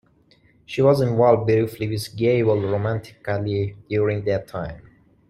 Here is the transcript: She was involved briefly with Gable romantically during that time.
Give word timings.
She 0.65 0.81
was 0.81 0.99
involved 1.01 1.45
briefly 1.45 1.87
with 1.87 2.15
Gable 2.15 2.59
romantically 2.59 3.77
during 3.87 4.25
that 4.25 4.47
time. 4.47 4.81